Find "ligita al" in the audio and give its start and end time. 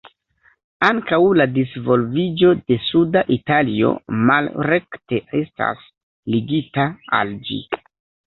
6.37-7.35